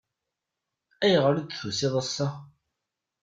Ayɣer 1.03 1.35
i 1.35 1.43
d-tusiḍ 1.43 1.93
ass-a? 2.01 2.27